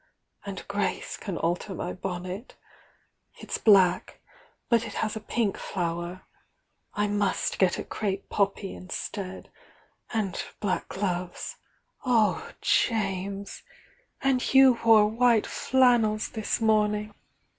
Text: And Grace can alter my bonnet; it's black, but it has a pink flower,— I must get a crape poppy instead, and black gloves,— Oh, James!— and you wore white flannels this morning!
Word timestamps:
And 0.47 0.67
Grace 0.67 1.15
can 1.15 1.37
alter 1.37 1.75
my 1.75 1.93
bonnet; 1.93 2.55
it's 3.37 3.59
black, 3.59 4.19
but 4.67 4.83
it 4.87 4.95
has 4.95 5.15
a 5.15 5.19
pink 5.19 5.57
flower,— 5.57 6.23
I 6.95 7.05
must 7.05 7.59
get 7.59 7.77
a 7.77 7.83
crape 7.83 8.27
poppy 8.27 8.73
instead, 8.73 9.51
and 10.11 10.43
black 10.59 10.89
gloves,— 10.89 11.57
Oh, 12.03 12.49
James!— 12.61 13.61
and 14.23 14.55
you 14.55 14.79
wore 14.83 15.05
white 15.05 15.45
flannels 15.45 16.29
this 16.29 16.59
morning! 16.59 17.13